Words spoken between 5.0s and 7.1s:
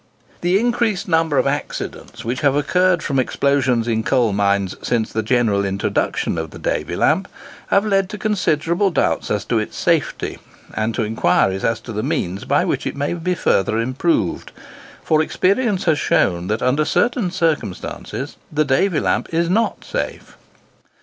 the general introduction of the Davy